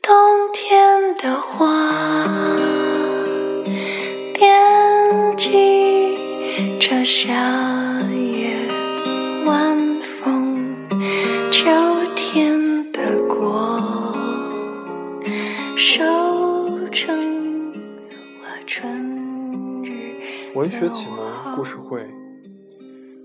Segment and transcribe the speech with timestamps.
[0.00, 0.12] 冬
[0.52, 1.94] 天的花
[4.34, 4.54] 惦
[5.36, 6.18] 记
[6.78, 7.32] 着夏
[8.32, 8.43] 夜
[20.64, 22.06] 文学启蒙故事会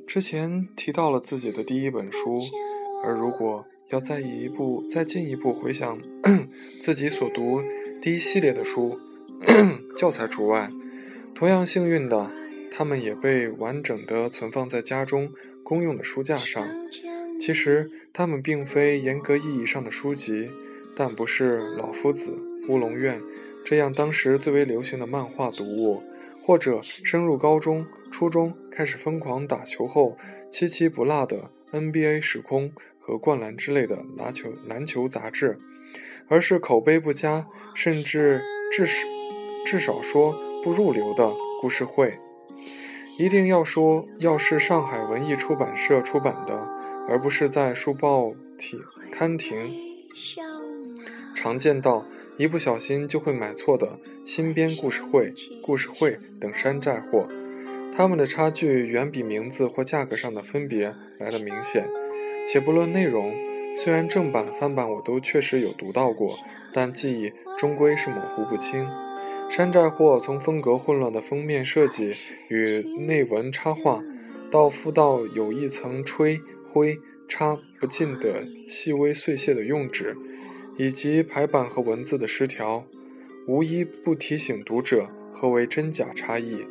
[0.06, 2.38] 之前提到了自己的第一本书，
[3.02, 5.98] 而如果要再一步、再进一步回想
[6.82, 7.62] 自己所读
[8.02, 9.00] 第一系列的书，
[9.96, 10.70] 教材除外，
[11.34, 12.30] 同样幸运的，
[12.74, 15.32] 他们也被完整的存放在家中
[15.64, 16.68] 公用的书架上。
[17.40, 20.50] 其实，他们并非严格意义上的书籍，
[20.94, 22.36] 但不是老夫子、
[22.68, 23.22] 乌龙院
[23.64, 26.04] 这样当时最为流行的漫画读物，
[26.42, 30.18] 或者升入高中、初中开始疯狂打球后
[30.52, 32.72] 七七不落的 NBA 时空。
[33.02, 35.58] 和灌篮之类的篮球篮球杂志，
[36.28, 38.40] 而是口碑不佳，甚至
[38.72, 39.08] 至少
[39.66, 40.32] 至少说
[40.64, 42.20] 不入流的故事会。
[43.18, 46.54] 一定要说，要是上海文艺出版社出版的，
[47.08, 48.78] 而不是在书报体
[49.12, 49.76] 刊亭
[51.34, 52.06] 常见到
[52.40, 57.28] 一不小心就会买错的新编故事会、故事会等山寨货，
[57.94, 61.86] 他们的差距远比名字或价格上的分别来的明显。
[62.48, 63.36] 且不论内容，
[63.76, 66.34] 虽然正版、翻版我都确实有读到过，
[66.72, 68.88] 但记忆终归是模糊不清。
[69.50, 72.16] 山寨货从风格混乱的封面设计
[72.48, 74.02] 与内文插画，
[74.50, 80.16] 到附到有一层吹灰插不尽的细微碎屑的用纸，
[80.80, 82.86] 以及排版和文字的失调，
[83.48, 86.64] 无一不提醒读者何为真假差异。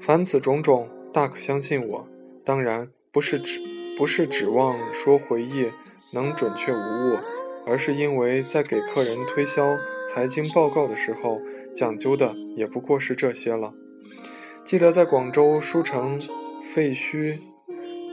[0.00, 2.08] 凡此种种，大可相信我。
[2.42, 3.60] 当然，不是指。
[3.98, 5.66] 不是指望说回忆
[6.14, 7.18] 能准确无误，
[7.66, 9.76] 而是因为在给客人推销
[10.08, 11.38] 财经报告的时候，
[11.74, 13.74] 讲究的也不过是这些了。
[14.64, 16.18] 记得在广州书城
[16.62, 17.40] 废墟，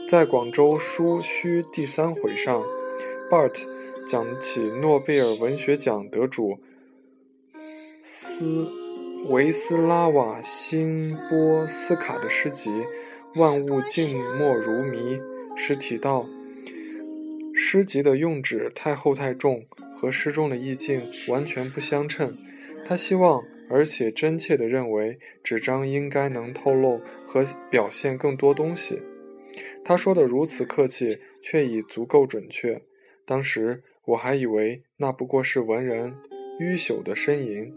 [0.09, 2.61] 在广州书墟第三回上
[3.31, 3.63] ，Bart
[4.07, 6.59] 讲起诺贝尔文学奖得主
[8.01, 8.71] 斯
[9.27, 12.71] 维斯拉瓦辛波斯卡的诗集
[13.35, 15.17] 《万物静默如谜》。
[15.57, 16.25] 时提到
[17.53, 22.37] 诗集的用纸太厚太重，和诗中的意境完全不相称。
[22.85, 29.01] 他希望，而且真切地认为，纸张应该能透露和表现更多东西。
[29.83, 32.81] 他说的如此客气，却已足够准确。
[33.25, 36.15] 当时我还以为那不过是文人
[36.59, 37.73] 迂朽的呻吟，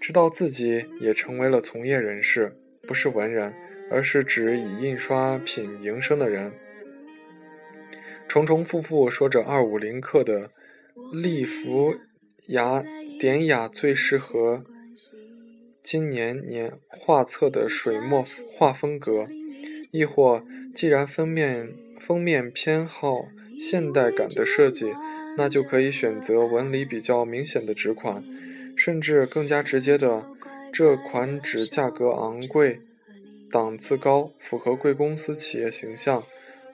[0.00, 3.54] 直到自己也成为了从业人士，不是文人，
[3.90, 6.52] 而是指以印刷品营生的人。
[8.26, 10.50] 重重复复说着二五零克的
[11.12, 11.94] 利福
[12.48, 12.84] 雅
[13.18, 14.64] 典雅最适合
[15.80, 19.28] 今年年画册的水墨画风格，
[19.92, 20.44] 亦或
[20.74, 23.26] 既然封面封面偏好
[23.58, 24.92] 现代感的设计，
[25.36, 28.24] 那就可以选择纹理比较明显的纸款，
[28.76, 30.26] 甚至更加直接的
[30.72, 32.80] 这款纸价格昂贵，
[33.50, 36.22] 档次高，符合贵公司企业形象。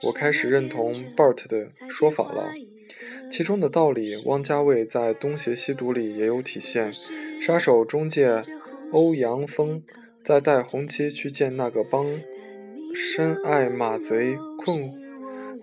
[0.03, 2.53] 我开始认同 Bart 的说法了，
[3.31, 6.93] 其中的道理，汪家卫在《东邪西毒》里也有体现。
[7.41, 8.43] 杀手中介
[8.93, 9.83] 欧阳锋
[10.23, 12.21] 在带红七去见那个帮
[12.95, 14.93] 深爱马贼困，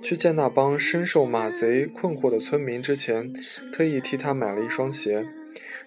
[0.04, 3.34] 去见那帮深受马贼困惑的村民之前，
[3.72, 5.26] 特意替他买了一双鞋，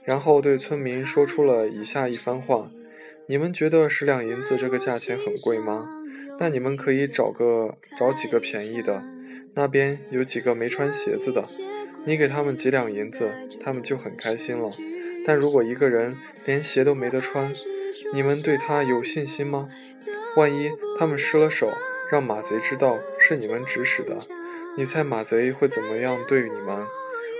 [0.02, 2.70] 然后对村民说出了以下一番话
[3.28, 5.86] ：“你们觉得十两银子这个价钱很贵吗？”
[6.40, 9.04] 那你们可以找个找几个便宜的，
[9.54, 11.42] 那边有几个没穿鞋子的，
[12.04, 14.70] 你给他们几两银子，他们就很开心了。
[15.26, 17.52] 但如果一个人连鞋都没得穿，
[18.14, 19.68] 你们对他有信心吗？
[20.36, 21.70] 万一他们失了手，
[22.12, 24.16] 让马贼知道是你们指使的，
[24.78, 26.86] 你猜马贼会怎么样对你们？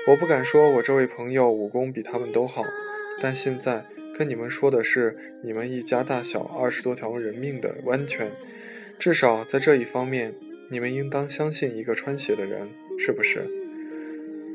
[0.08, 2.64] 我不敢说我这位朋友武功比他们都好，
[3.22, 3.86] 但现在
[4.18, 8.32] 跟你们说的是你们一家大小二十多条人命的安全。
[8.98, 10.34] 至少在这一方面，
[10.72, 12.68] 你们应当相信一个穿鞋的人，
[12.98, 13.44] 是不是？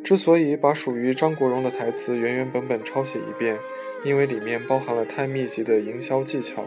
[0.03, 3.57] 之所以把属于张国荣的台词原原本本抄写一遍，
[4.03, 6.65] 因为里面包含了太密集的营销技巧。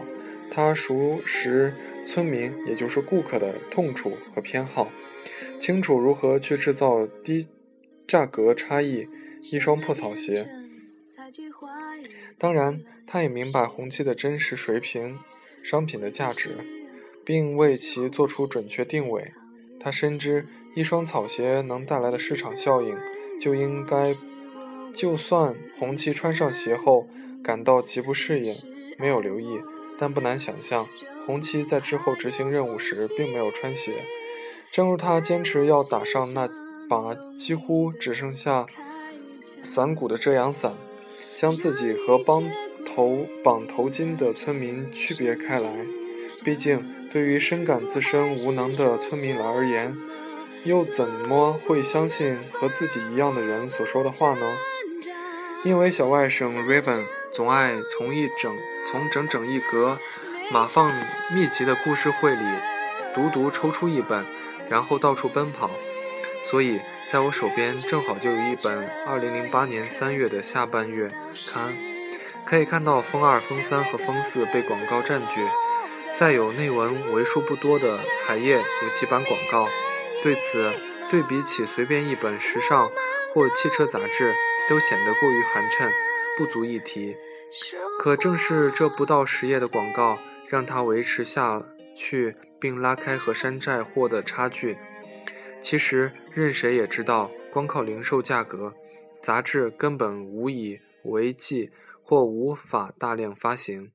[0.51, 1.73] 他熟识
[2.05, 4.89] 村民，也就是顾客的痛处和偏好，
[5.59, 7.47] 清楚如何去制造低
[8.07, 9.07] 价格差异。
[9.51, 10.49] 一双破草鞋，
[12.39, 15.19] 当然，他也明白红漆的真实水平、
[15.61, 16.55] 商品的价值，
[17.23, 19.33] 并为其做出准确定位。
[19.79, 22.97] 他深知一双草鞋能带来的市场效应，
[23.39, 24.15] 就应该，
[24.91, 27.07] 就算红漆穿上鞋后
[27.43, 28.55] 感到极不适应，
[28.97, 29.59] 没有留意，
[29.97, 30.87] 但不难想象，
[31.25, 34.03] 红七在之后执行任务时并没有穿鞋。
[34.71, 36.49] 正如他坚持要打上那
[36.89, 38.65] 把几乎只剩下
[39.63, 40.73] 伞骨的遮阳伞，
[41.33, 42.43] 将自己和帮
[42.85, 45.69] 头绑头巾的村民区别开来。
[46.43, 49.95] 毕竟，对于深感自身无能的村民来而言，
[50.63, 54.57] 又怎么会相信和自己一样的人所说的话呢？
[55.63, 57.05] 因为小外甥 Raven
[57.35, 58.57] 总爱从一整
[58.89, 59.99] 从整整一格
[60.51, 60.89] 码放
[61.33, 62.45] 密集的故事会里
[63.13, 64.25] 独独抽出一本。
[64.67, 65.69] 然后到处奔跑，
[66.49, 66.79] 所以
[67.11, 71.07] 在我手边正好就有一本2008年3月的下半月
[71.53, 71.71] 刊，
[72.43, 75.47] 可以看到封二、封三和封四被广告占据，
[76.15, 79.69] 再有内文为数不多的彩页有几版广告。
[80.23, 80.73] 对此，
[81.11, 82.89] 对比起随便一本时尚
[83.35, 84.33] 或汽车杂志，
[84.67, 85.91] 都显得过于寒碜，
[86.37, 87.15] 不足一提。
[87.99, 91.65] 可正是这不到十页的广告，让他维持下
[91.95, 92.35] 去。
[92.57, 94.77] 并拉开和山寨货的差距。
[95.61, 98.73] 其实，任谁也知道，光靠零售价格，
[99.21, 101.69] 杂志根本无以为继
[102.01, 103.91] 或无法大量发行。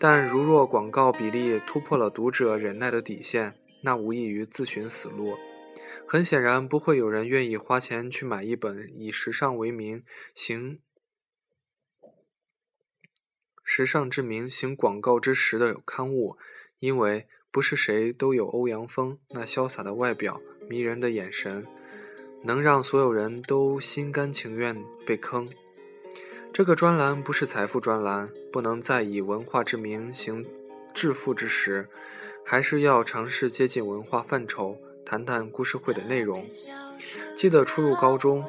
[0.00, 5.34] 但如若广告比例突破了读者忍耐的底线，那无异于自寻死路。
[6.08, 10.02] 很显然，不会有人愿意花钱去买一本以时尚为名
[10.34, 10.80] 行
[13.66, 16.38] 时尚之名行广告之实的刊物，
[16.78, 17.26] 因为。
[17.52, 21.66] 不是谁都有欧阳锋那潇洒的外表、迷人的眼神，
[22.42, 24.76] 能让所有人都心甘情愿
[25.06, 25.48] 被坑。
[26.52, 30.44] 这个专栏不是财富专栏，不能再以文化之名行
[30.92, 31.88] 致富之实，
[32.44, 36.46] 还是要尝试接近文化范畴，谈谈故事会的内容。
[37.34, 38.44] 记得初入高中。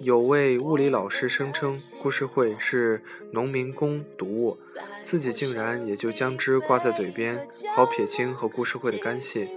[0.00, 4.58] 有位物理老师声称故事会是农民工读物，
[5.02, 9.48] 自己竟然也就将之挂在嘴边，好撇清和故事会的干系。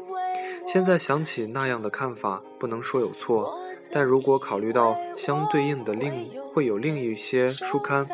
[0.68, 3.58] 现在想起那样的看法，不能说有错，
[3.92, 8.08] 但如果考虑到相对应的另会有另一些书刊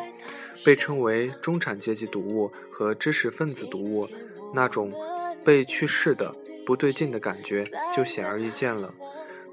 [0.64, 4.08] 被称为中产阶级读物和知识分子读物，
[4.54, 4.92] 那种
[5.44, 6.34] 被去世的
[6.64, 7.64] 不对劲的感觉
[7.94, 8.94] 就显而易见了。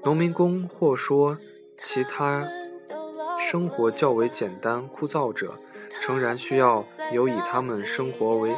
[0.04, 1.38] 农民工或说。
[1.76, 2.46] 其他
[3.38, 5.54] 生活较为简单枯燥者，
[6.00, 8.54] 诚然需要有以他们生活为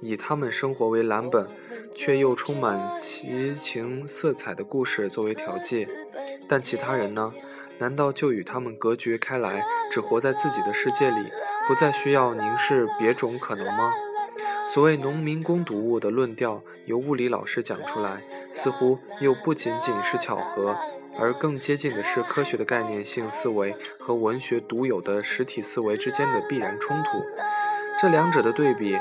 [0.00, 1.48] 以他们生活为蓝本，
[1.92, 5.88] 却又充满奇情色彩的故事作为调剂。
[6.48, 7.32] 但其他人呢？
[7.78, 11.26] 难道就与他们隔绝开来，只活在自己的世界里，
[11.68, 13.92] 不再需要凝视别种可能吗？
[14.72, 18.22] 所谓农民工读物的论调，由物理老师讲出来，
[18.52, 20.74] 似乎又不仅仅是巧合。
[21.18, 27.22] 而更接近的是科学的概念性思维和文学独有的实体思维之间的必然冲突。
[28.00, 28.98] 这两者的对比，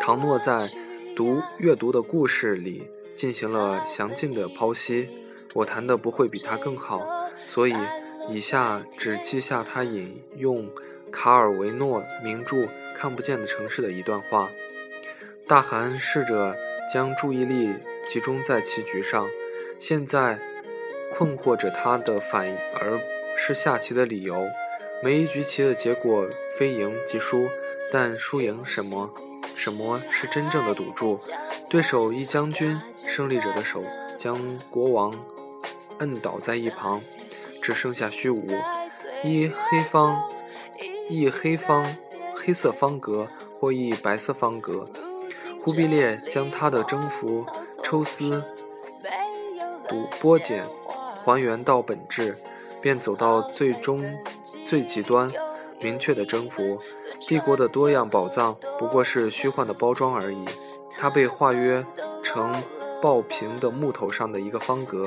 [0.00, 0.68] 唐诺在
[1.16, 5.08] 读阅读的故事里进行了详尽的剖析。
[5.54, 7.00] 我谈的不会比他更好，
[7.46, 7.74] 所以
[8.28, 10.68] 以下只记下他引用
[11.10, 12.56] 卡尔维诺名著
[12.94, 14.48] 《看不见的城市》的一段话。
[15.48, 16.54] 大韩试着
[16.92, 17.74] 将注意力
[18.06, 19.26] 集中在棋局上。
[19.80, 20.38] 现在
[21.12, 23.00] 困惑着他的反而
[23.36, 24.44] 是下棋的理由。
[25.02, 26.26] 每一局棋的结果
[26.58, 27.48] 非赢即输，
[27.92, 29.08] 但输赢什么？
[29.54, 31.18] 什么是真正的赌注？
[31.68, 33.84] 对手一将军，胜利者的手
[34.16, 35.12] 将国王
[35.98, 37.00] 摁倒在一旁，
[37.62, 38.50] 只剩下虚无。
[39.22, 40.20] 一黑方，
[41.08, 41.96] 一黑方，
[42.34, 44.88] 黑色方格或一白色方格。
[45.60, 47.46] 忽必烈将他的征服
[47.82, 48.42] 抽丝。
[49.88, 50.64] 读剥减，
[51.24, 52.36] 还原到本质，
[52.80, 54.04] 便走到最终
[54.66, 55.30] 最极端，
[55.80, 56.78] 明确的征服。
[57.20, 60.44] 帝国的多样宝藏不过是虚幻的包装而已。
[61.00, 61.84] 它被化约
[62.24, 62.60] 成
[63.00, 65.04] 爆平的木头上的一个方格。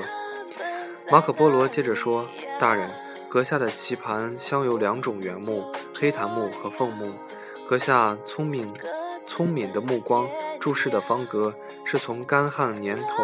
[1.10, 2.26] 马可波罗接着说
[2.58, 2.90] ：“大人，
[3.28, 7.12] 阁下的棋盘镶有两种原木：黑檀木和凤木。
[7.68, 8.74] 阁下聪明
[9.26, 10.28] 聪明的目光
[10.60, 13.24] 注视的方格，是从干旱年头。”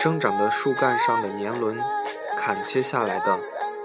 [0.00, 1.76] 生长的树干上的年轮
[2.36, 3.36] 砍切下来的，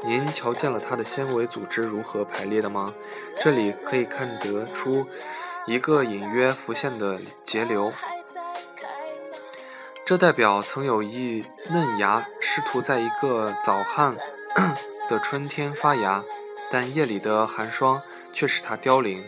[0.05, 2.93] 您瞧见了它的纤维组织如何排列的吗？
[3.41, 5.08] 这里可以看得出
[5.65, 7.91] 一个隐约浮现的节流，
[10.05, 14.15] 这代表曾有一嫩芽试图在一个早旱
[15.10, 16.24] 的春天发芽，
[16.72, 18.00] 但夜里的寒霜
[18.32, 19.25] 却使它凋零。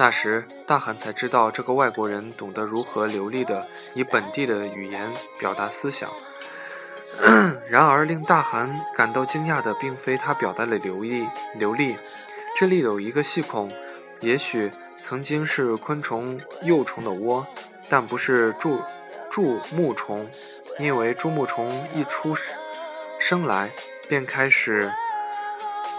[0.00, 6.08] 那时，大汗才知道这个外国人懂得如何流利地以本地的语言表达思想。
[7.68, 11.26] 然而，令大汗感到惊讶的，并非他表达的流利
[11.56, 11.96] 流利。
[12.56, 13.68] 这里有一个细孔，
[14.20, 14.70] 也许
[15.02, 17.44] 曾经是昆虫幼虫的窝，
[17.88, 18.80] 但不是蛀
[19.28, 20.30] 蛀木虫，
[20.78, 22.36] 因为蛀木虫一出
[23.18, 23.72] 生来
[24.08, 24.92] 便开始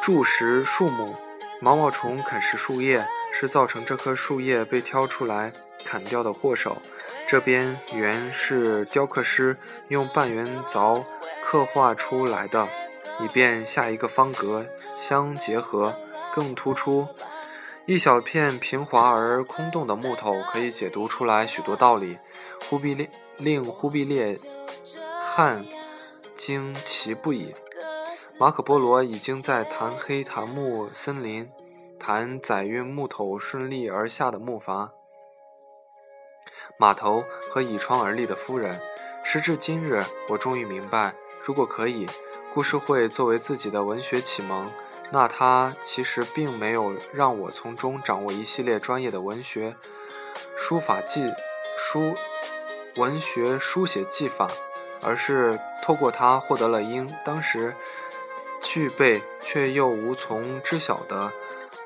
[0.02, 1.18] 蛀食树木，
[1.60, 3.08] 毛毛虫啃食树叶。
[3.32, 5.54] 是造成这棵树叶被挑出来
[5.86, 6.82] 砍掉的祸首。
[7.28, 9.56] 这边圆是雕刻师
[9.90, 11.06] 用半圆凿
[11.44, 12.68] 刻画出来的，
[13.24, 14.66] 以便下一个方格
[14.98, 15.96] 相结合
[16.34, 17.08] 更突出。
[17.86, 22.18] 一小片平滑而空洞的木头可以解读出来许多道理，
[22.68, 24.36] 忽必烈令忽必烈
[25.22, 25.64] 汗
[26.36, 27.54] 惊奇不已。
[28.40, 31.52] 马可波罗已经在谈黑檀木森林。
[32.00, 34.90] 谈载运木头顺利而下的木筏、
[36.78, 38.80] 码头和倚窗而立的夫人。
[39.26, 42.08] 时至今日，我终于明白，如果可以，
[42.54, 44.72] 故事会作为自己的文学启蒙，
[45.12, 49.76] 那它其实并没有让我从中掌握一系列专业的文学
[50.56, 51.30] 书法技
[51.78, 52.16] 书、
[52.96, 54.50] 文学书写技法，
[55.02, 57.76] 而是透过它获得了因当时
[58.72, 61.32] 具备却又无从知晓的。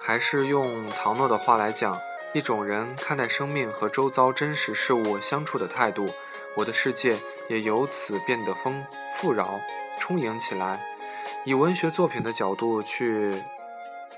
[0.01, 1.97] 还是用唐诺的话来讲，
[2.33, 6.09] 一种人看待生命和周遭真实事物相处的态度，
[6.57, 7.15] 我的世界
[7.47, 8.85] 也由此变得丰
[9.15, 9.61] 富饶、
[9.97, 10.85] 充盈起来。
[11.45, 13.41] 以文学作品的角度去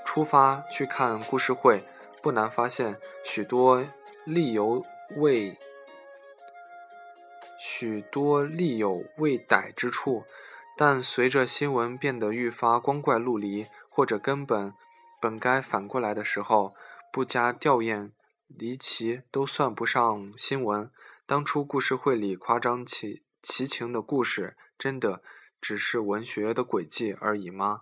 [0.04, 1.84] 出发去看故事会，
[2.24, 3.86] 不难发现许多
[4.24, 4.84] 力有
[5.18, 5.56] 未
[7.60, 10.24] 许多力有未逮之处，
[10.78, 14.74] 但随着新闻变得愈发光怪陆离，或者根本。
[15.22, 16.76] 本该反过来的时候，
[17.12, 18.12] 不加吊唁
[18.48, 20.92] 离奇都算不上新闻。
[21.26, 25.24] 当初故事会里夸张其奇情的故事，真的
[25.60, 27.82] 只是文学的轨迹而已吗？